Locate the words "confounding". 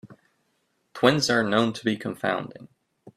1.95-2.69